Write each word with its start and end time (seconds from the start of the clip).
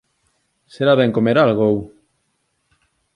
Será 0.73 0.93
ben 0.99 1.15
comer 1.17 1.37
algo, 1.37 1.63
ou? 1.71 1.77